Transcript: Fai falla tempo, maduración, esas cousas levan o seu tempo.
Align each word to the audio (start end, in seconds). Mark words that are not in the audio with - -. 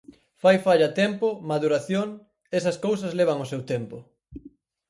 Fai 0.41 0.57
falla 0.65 0.89
tempo, 1.01 1.27
maduración, 1.51 2.07
esas 2.59 2.77
cousas 2.85 3.15
levan 3.19 3.43
o 3.45 3.49
seu 3.51 3.61
tempo. 3.73 3.97